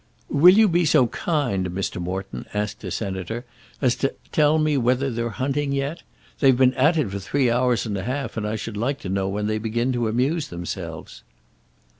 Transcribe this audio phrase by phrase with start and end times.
[0.31, 2.01] "Will you be so kind, Mr.
[2.01, 3.45] Morton," asked the Senator,
[3.83, 6.01] "as to tell me whether they're hunting yet?
[6.39, 9.09] They've been at it for three hours and a half, and I should like to
[9.09, 11.21] know when they begin to amuse themselves."